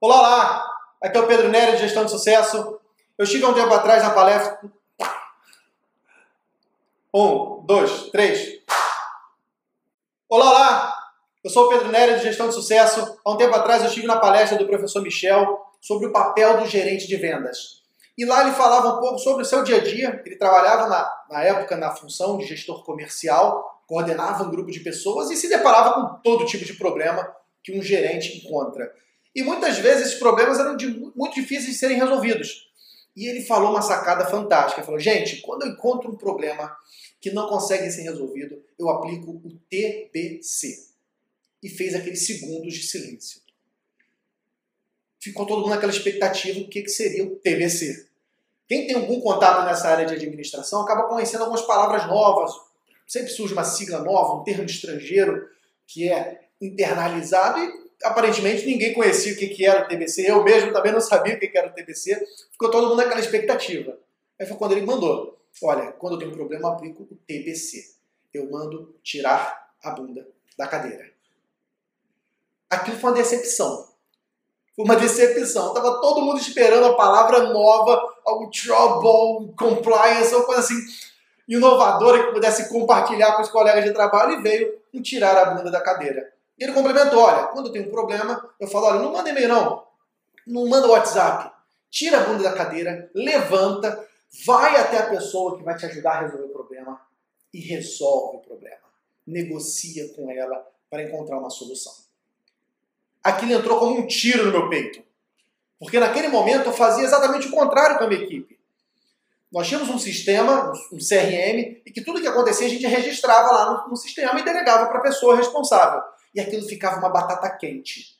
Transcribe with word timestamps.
Olá 0.00 0.20
lá! 0.20 0.64
Aqui 1.02 1.18
é 1.18 1.20
o 1.20 1.26
Pedro 1.26 1.48
Nery 1.48 1.72
de 1.72 1.78
Gestão 1.78 2.04
de 2.04 2.12
Sucesso. 2.12 2.78
Eu 3.18 3.24
estive 3.24 3.44
há 3.44 3.48
um 3.48 3.54
tempo 3.54 3.74
atrás 3.74 4.00
na 4.00 4.10
palestra. 4.10 4.60
Um, 7.12 7.64
dois, 7.66 8.08
três. 8.10 8.60
Olá 10.28 10.52
lá! 10.52 10.94
Eu 11.42 11.50
sou 11.50 11.66
o 11.66 11.68
Pedro 11.68 11.88
Nery 11.88 12.14
de 12.14 12.22
Gestão 12.22 12.46
de 12.46 12.54
Sucesso. 12.54 13.18
Há 13.24 13.30
um 13.32 13.36
tempo 13.36 13.56
atrás 13.56 13.82
eu 13.82 13.88
estive 13.88 14.06
na 14.06 14.20
palestra 14.20 14.56
do 14.56 14.68
professor 14.68 15.02
Michel 15.02 15.66
sobre 15.80 16.06
o 16.06 16.12
papel 16.12 16.58
do 16.58 16.66
gerente 16.66 17.08
de 17.08 17.16
vendas. 17.16 17.82
E 18.16 18.24
lá 18.24 18.42
ele 18.42 18.52
falava 18.52 18.98
um 18.98 19.00
pouco 19.00 19.18
sobre 19.18 19.42
o 19.42 19.46
seu 19.46 19.64
dia 19.64 19.78
a 19.78 19.82
dia. 19.82 20.22
Ele 20.24 20.36
trabalhava 20.36 20.86
na, 20.86 21.12
na 21.28 21.42
época 21.42 21.76
na 21.76 21.90
função 21.90 22.38
de 22.38 22.46
gestor 22.46 22.84
comercial, 22.84 23.82
coordenava 23.88 24.44
um 24.44 24.50
grupo 24.50 24.70
de 24.70 24.78
pessoas 24.78 25.28
e 25.28 25.36
se 25.36 25.48
deparava 25.48 25.94
com 25.94 26.22
todo 26.22 26.46
tipo 26.46 26.64
de 26.64 26.74
problema 26.74 27.34
que 27.64 27.76
um 27.76 27.82
gerente 27.82 28.38
encontra. 28.38 28.88
E 29.38 29.42
muitas 29.44 29.78
vezes 29.78 30.08
esses 30.08 30.18
problemas 30.18 30.58
eram 30.58 30.76
de, 30.76 30.88
muito 30.88 31.34
difíceis 31.34 31.66
de 31.66 31.74
serem 31.74 31.96
resolvidos. 31.96 32.68
E 33.14 33.28
ele 33.28 33.44
falou 33.44 33.70
uma 33.70 33.80
sacada 33.80 34.26
fantástica. 34.26 34.80
Ele 34.80 34.86
falou, 34.86 34.98
gente, 34.98 35.40
quando 35.42 35.62
eu 35.62 35.68
encontro 35.68 36.10
um 36.10 36.16
problema 36.16 36.76
que 37.20 37.30
não 37.30 37.48
consegue 37.48 37.88
ser 37.88 38.02
resolvido, 38.02 38.60
eu 38.76 38.88
aplico 38.88 39.30
o 39.30 39.52
TBC. 39.70 40.88
E 41.62 41.68
fez 41.68 41.94
aqueles 41.94 42.26
segundos 42.26 42.74
de 42.74 42.82
silêncio. 42.82 43.40
Ficou 45.20 45.46
todo 45.46 45.60
mundo 45.60 45.70
naquela 45.70 45.92
expectativa 45.92 46.58
do 46.58 46.68
que, 46.68 46.82
que 46.82 46.88
seria 46.88 47.24
o 47.24 47.36
TBC. 47.36 48.08
Quem 48.66 48.88
tem 48.88 48.96
algum 48.96 49.20
contato 49.20 49.64
nessa 49.64 49.86
área 49.86 50.04
de 50.04 50.14
administração 50.14 50.82
acaba 50.82 51.06
conhecendo 51.06 51.42
algumas 51.42 51.62
palavras 51.62 52.08
novas. 52.08 52.50
Sempre 53.06 53.30
surge 53.30 53.52
uma 53.52 53.62
sigla 53.62 54.00
nova, 54.00 54.40
um 54.40 54.42
termo 54.42 54.64
estrangeiro 54.64 55.48
que 55.86 56.10
é 56.10 56.40
internalizado 56.60 57.60
e 57.60 57.87
aparentemente 58.04 58.66
ninguém 58.66 58.94
conhecia 58.94 59.32
o 59.32 59.36
que, 59.36 59.66
era 59.66 59.84
o 59.84 59.88
TBC, 59.88 60.30
eu 60.30 60.42
mesmo 60.42 60.72
também 60.72 60.92
não 60.92 61.00
sabia 61.00 61.34
o 61.34 61.38
que, 61.38 61.50
era 61.56 61.68
o 61.68 61.72
TBC, 61.72 62.26
ficou 62.52 62.70
todo 62.70 62.88
mundo 62.88 62.98
naquela 62.98 63.20
expectativa. 63.20 63.98
Aí 64.38 64.46
foi 64.46 64.56
quando 64.56 64.72
ele 64.72 64.86
mandou: 64.86 65.38
Olha, 65.62 65.92
quando 65.92 66.14
eu 66.14 66.18
tenho 66.18 66.30
um 66.30 66.34
problema, 66.34 66.68
eu 66.68 66.72
aplico 66.72 67.02
o 67.02 67.16
TBC. 67.26 67.96
Eu 68.32 68.50
mando 68.50 68.94
tirar 69.02 69.72
a 69.82 69.90
bunda 69.90 70.28
da 70.56 70.66
cadeira. 70.66 71.10
Aquilo 72.70 72.98
foi 72.98 73.10
uma 73.10 73.16
decepção. 73.16 73.88
Foi 74.76 74.84
uma 74.84 74.96
decepção. 74.96 75.72
Tava 75.72 76.00
todo 76.00 76.20
mundo 76.20 76.38
esperando 76.38 76.86
a 76.86 76.94
palavra 76.94 77.52
nova, 77.52 78.00
algo 78.24 78.50
trouble, 78.50 79.54
compliance, 79.56 80.34
alguma 80.34 80.46
coisa 80.46 80.60
assim 80.60 81.08
inovadora 81.48 82.26
que 82.26 82.32
pudesse 82.32 82.68
compartilhar 82.68 83.34
com 83.34 83.42
os 83.42 83.48
colegas 83.48 83.82
de 83.82 83.92
trabalho 83.92 84.38
e 84.38 84.42
veio 84.42 84.78
um 84.92 85.00
tirar 85.00 85.36
a 85.36 85.54
bunda 85.54 85.70
da 85.70 85.80
cadeira. 85.80 86.30
E 86.58 86.64
ele 86.64 86.72
complementou: 86.72 87.20
olha, 87.20 87.46
quando 87.46 87.66
eu 87.66 87.72
tenho 87.72 87.86
um 87.86 87.90
problema, 87.90 88.50
eu 88.58 88.66
falo: 88.66 88.86
olha, 88.86 89.00
não 89.00 89.12
manda 89.12 89.30
e-mail, 89.30 89.48
não. 89.48 89.86
Não 90.46 90.66
manda 90.66 90.88
WhatsApp. 90.88 91.52
Tira 91.90 92.18
a 92.18 92.24
bunda 92.24 92.42
da 92.42 92.52
cadeira, 92.52 93.10
levanta, 93.14 94.06
vai 94.44 94.76
até 94.76 94.98
a 94.98 95.08
pessoa 95.08 95.56
que 95.56 95.62
vai 95.62 95.76
te 95.76 95.86
ajudar 95.86 96.12
a 96.12 96.20
resolver 96.22 96.44
o 96.44 96.52
problema 96.52 97.00
e 97.52 97.60
resolve 97.60 98.38
o 98.38 98.40
problema. 98.40 98.76
Negocia 99.26 100.12
com 100.14 100.30
ela 100.30 100.66
para 100.90 101.02
encontrar 101.02 101.38
uma 101.38 101.48
solução. 101.48 101.92
Aquilo 103.22 103.52
entrou 103.52 103.78
como 103.78 103.98
um 103.98 104.06
tiro 104.06 104.46
no 104.46 104.52
meu 104.52 104.68
peito. 104.68 105.02
Porque 105.78 105.98
naquele 105.98 106.28
momento 106.28 106.66
eu 106.66 106.72
fazia 106.72 107.04
exatamente 107.04 107.48
o 107.48 107.52
contrário 107.52 107.96
com 107.96 108.04
a 108.04 108.08
minha 108.08 108.22
equipe. 108.22 108.58
Nós 109.50 109.66
tínhamos 109.66 109.88
um 109.88 109.98
sistema, 109.98 110.72
um 110.92 110.98
CRM, 110.98 111.80
e 111.86 111.90
que 111.92 112.02
tudo 112.02 112.20
que 112.20 112.26
acontecia 112.26 112.66
a 112.66 112.70
gente 112.70 112.86
registrava 112.86 113.50
lá 113.50 113.86
no 113.88 113.96
sistema 113.96 114.38
e 114.38 114.44
delegava 114.44 114.86
para 114.88 114.98
a 114.98 115.02
pessoa 115.02 115.36
responsável 115.36 116.02
e 116.34 116.40
aquilo 116.40 116.66
ficava 116.66 116.98
uma 116.98 117.08
batata 117.08 117.48
quente. 117.50 118.18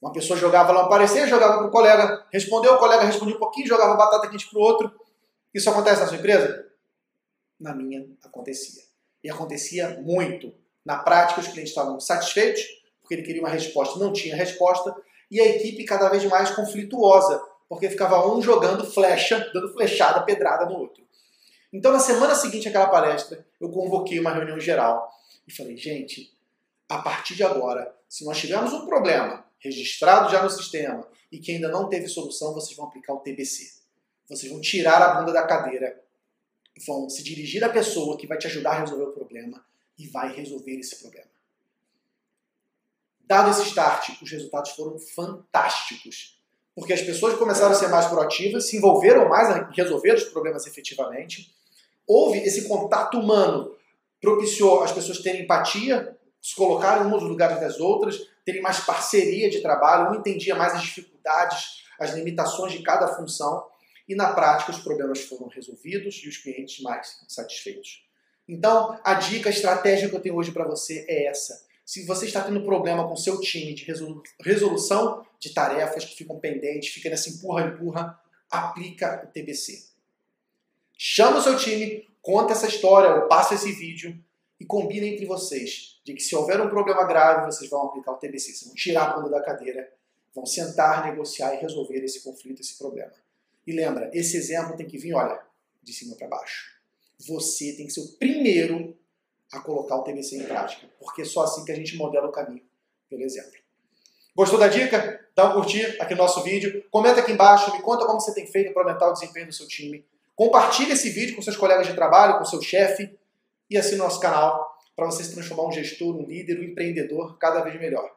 Uma 0.00 0.12
pessoa 0.12 0.38
jogava 0.38 0.72
lá 0.72 0.86
um 0.86 0.88
parecer, 0.88 1.28
jogava 1.28 1.58
para 1.58 1.66
o 1.68 1.70
colega, 1.70 2.26
respondeu, 2.32 2.74
o 2.74 2.78
colega 2.78 3.04
respondia 3.04 3.36
um 3.36 3.38
pouquinho, 3.38 3.68
jogava 3.68 3.94
batata 3.94 4.28
quente 4.28 4.50
para 4.50 4.58
o 4.58 4.62
outro. 4.62 4.92
Isso 5.54 5.70
acontece 5.70 6.00
na 6.00 6.08
sua 6.08 6.16
empresa? 6.16 6.66
Na 7.60 7.74
minha 7.74 8.04
acontecia. 8.24 8.82
E 9.22 9.30
acontecia 9.30 10.00
muito. 10.00 10.52
Na 10.84 10.98
prática, 10.98 11.40
os 11.40 11.46
clientes 11.46 11.70
estavam 11.70 12.00
satisfeitos, 12.00 12.62
porque 13.00 13.14
ele 13.14 13.22
queria 13.22 13.40
uma 13.40 13.48
resposta, 13.48 13.98
não 13.98 14.12
tinha 14.12 14.34
resposta, 14.34 14.94
e 15.30 15.40
a 15.40 15.46
equipe 15.46 15.84
cada 15.84 16.08
vez 16.08 16.24
mais 16.24 16.50
conflituosa, 16.50 17.40
porque 17.68 17.88
ficava 17.88 18.26
um 18.26 18.42
jogando 18.42 18.84
flecha, 18.84 19.50
dando 19.54 19.72
flechada, 19.72 20.22
pedrada 20.22 20.66
no 20.66 20.78
outro. 20.78 21.02
Então, 21.72 21.92
na 21.92 21.98
semana 21.98 22.34
seguinte 22.34 22.68
àquela 22.68 22.88
palestra, 22.88 23.46
eu 23.60 23.70
convoquei 23.70 24.18
uma 24.18 24.32
reunião 24.32 24.60
geral 24.60 25.10
e 25.46 25.52
falei, 25.52 25.76
gente, 25.76 26.30
a 26.92 27.00
partir 27.00 27.34
de 27.34 27.42
agora, 27.42 27.96
se 28.06 28.22
nós 28.22 28.38
tivermos 28.38 28.70
um 28.74 28.84
problema 28.84 29.46
registrado 29.58 30.30
já 30.30 30.42
no 30.42 30.50
sistema 30.50 31.08
e 31.30 31.38
que 31.38 31.52
ainda 31.52 31.68
não 31.68 31.88
teve 31.88 32.06
solução, 32.06 32.52
vocês 32.52 32.76
vão 32.76 32.86
aplicar 32.86 33.14
o 33.14 33.20
TBC. 33.20 33.80
Vocês 34.28 34.52
vão 34.52 34.60
tirar 34.60 35.00
a 35.00 35.14
bunda 35.14 35.32
da 35.32 35.46
cadeira, 35.46 35.98
vão 36.86 37.08
se 37.08 37.22
dirigir 37.22 37.64
à 37.64 37.70
pessoa 37.70 38.18
que 38.18 38.26
vai 38.26 38.36
te 38.36 38.46
ajudar 38.46 38.72
a 38.72 38.80
resolver 38.80 39.04
o 39.04 39.12
problema 39.12 39.64
e 39.98 40.06
vai 40.06 40.34
resolver 40.34 40.78
esse 40.78 40.96
problema. 41.00 41.30
Dado 43.22 43.50
esse 43.50 43.68
start, 43.68 44.10
os 44.20 44.30
resultados 44.30 44.72
foram 44.72 44.98
fantásticos. 44.98 46.38
Porque 46.74 46.92
as 46.92 47.00
pessoas 47.00 47.38
começaram 47.38 47.72
a 47.72 47.74
ser 47.74 47.88
mais 47.88 48.06
proativas, 48.06 48.68
se 48.68 48.76
envolveram 48.76 49.30
mais 49.30 49.48
em 49.56 49.74
resolver 49.74 50.12
os 50.12 50.24
problemas 50.24 50.66
efetivamente. 50.66 51.54
Houve 52.06 52.40
esse 52.40 52.68
contato 52.68 53.18
humano, 53.18 53.74
propiciou 54.20 54.82
as 54.82 54.92
pessoas 54.92 55.18
terem 55.20 55.44
empatia 55.44 56.18
se 56.42 56.56
colocarem 56.56 57.06
uns 57.06 57.12
nos 57.12 57.22
lugares 57.22 57.60
das 57.60 57.78
outras, 57.78 58.28
terem 58.44 58.60
mais 58.60 58.80
parceria 58.80 59.48
de 59.48 59.62
trabalho, 59.62 60.10
um 60.10 60.18
entendia 60.18 60.56
mais 60.56 60.74
as 60.74 60.82
dificuldades, 60.82 61.84
as 62.00 62.12
limitações 62.14 62.72
de 62.72 62.82
cada 62.82 63.06
função, 63.14 63.64
e 64.08 64.16
na 64.16 64.32
prática 64.32 64.72
os 64.72 64.80
problemas 64.80 65.20
foram 65.20 65.46
resolvidos 65.46 66.20
e 66.24 66.28
os 66.28 66.38
clientes 66.38 66.82
mais 66.82 67.24
satisfeitos. 67.28 68.04
Então, 68.48 68.98
a 69.04 69.14
dica, 69.14 69.48
a 69.48 69.52
estratégia 69.52 70.08
que 70.08 70.16
eu 70.16 70.20
tenho 70.20 70.34
hoje 70.34 70.50
para 70.50 70.66
você 70.66 71.06
é 71.08 71.26
essa. 71.26 71.64
Se 71.86 72.04
você 72.04 72.26
está 72.26 72.42
tendo 72.42 72.64
problema 72.64 73.06
com 73.06 73.14
seu 73.14 73.38
time 73.40 73.72
de 73.72 73.86
resolução 74.40 75.24
de 75.38 75.54
tarefas 75.54 76.04
que 76.04 76.16
ficam 76.16 76.40
pendentes, 76.40 76.92
fica 76.92 77.08
nessa 77.08 77.30
empurra-empurra, 77.30 78.20
aplica 78.50 79.22
o 79.24 79.32
TBC. 79.32 79.84
Chama 80.98 81.38
o 81.38 81.42
seu 81.42 81.56
time, 81.56 82.08
conta 82.20 82.52
essa 82.52 82.66
história 82.66 83.14
ou 83.14 83.28
passa 83.28 83.54
esse 83.54 83.70
vídeo 83.72 84.18
e 84.62 84.64
combina 84.64 85.04
entre 85.04 85.26
vocês 85.26 86.00
de 86.04 86.14
que 86.14 86.22
se 86.22 86.36
houver 86.36 86.60
um 86.60 86.68
problema 86.68 87.02
grave, 87.04 87.46
vocês 87.46 87.68
vão 87.68 87.82
aplicar 87.82 88.12
o 88.12 88.16
TBC, 88.16 88.52
vocês 88.52 88.64
vão 88.64 88.74
tirar 88.76 89.10
a 89.10 89.16
bunda 89.16 89.28
da 89.28 89.42
cadeira, 89.42 89.92
vão 90.32 90.46
sentar, 90.46 91.04
negociar 91.04 91.52
e 91.54 91.56
resolver 91.58 91.98
esse 91.98 92.22
conflito, 92.22 92.60
esse 92.60 92.78
problema. 92.78 93.10
E 93.66 93.72
lembra, 93.72 94.08
esse 94.14 94.36
exemplo 94.36 94.76
tem 94.76 94.86
que 94.86 94.96
vir, 94.96 95.14
olha, 95.14 95.42
de 95.82 95.92
cima 95.92 96.14
para 96.14 96.28
baixo. 96.28 96.80
Você 97.26 97.72
tem 97.72 97.86
que 97.86 97.92
ser 97.92 98.02
o 98.02 98.12
primeiro 98.12 98.96
a 99.52 99.58
colocar 99.58 99.96
o 99.96 100.04
TBC 100.04 100.36
em 100.36 100.44
prática, 100.44 100.88
porque 101.00 101.22
é 101.22 101.24
só 101.24 101.42
assim 101.42 101.64
que 101.64 101.72
a 101.72 101.76
gente 101.76 101.96
modela 101.96 102.28
o 102.28 102.32
caminho 102.32 102.62
pelo 103.10 103.22
exemplo. 103.22 103.60
Gostou 104.34 104.60
da 104.60 104.68
dica? 104.68 105.26
Dá 105.34 105.50
um 105.50 105.54
curtir 105.54 106.00
aqui 106.00 106.14
no 106.14 106.22
nosso 106.22 106.40
vídeo. 106.44 106.84
Comenta 106.88 107.18
aqui 107.18 107.32
embaixo, 107.32 107.72
me 107.72 107.82
conta 107.82 108.06
como 108.06 108.20
você 108.20 108.32
tem 108.32 108.46
feito 108.46 108.72
para 108.72 108.82
aumentar 108.82 109.08
o 109.08 109.12
desempenho 109.12 109.48
do 109.48 109.52
seu 109.52 109.66
time. 109.66 110.06
Compartilhe 110.36 110.92
esse 110.92 111.10
vídeo 111.10 111.34
com 111.34 111.42
seus 111.42 111.56
colegas 111.56 111.88
de 111.88 111.94
trabalho, 111.94 112.38
com 112.38 112.44
seu 112.44 112.62
chefe 112.62 113.10
e 113.72 113.78
assine 113.78 113.98
nosso 113.98 114.20
canal 114.20 114.70
para 114.94 115.06
você 115.06 115.24
se 115.24 115.32
transformar 115.32 115.68
um 115.68 115.72
gestor, 115.72 116.16
um 116.16 116.26
líder, 116.26 116.60
um 116.60 116.64
empreendedor 116.64 117.38
cada 117.38 117.62
vez 117.62 117.80
melhor. 117.80 118.08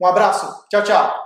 Um 0.00 0.06
abraço, 0.06 0.66
tchau, 0.68 0.82
tchau! 0.82 1.25